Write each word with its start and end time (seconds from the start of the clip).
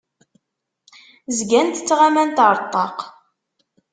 Zgant 1.37 1.79
ttɣamant 1.81 2.37
ar 2.47 2.57
ṭṭaq. 2.65 2.97